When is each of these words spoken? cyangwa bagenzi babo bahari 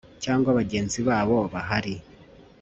cyangwa 0.23 0.49
bagenzi 0.59 0.99
babo 1.07 1.37
bahari 1.53 1.93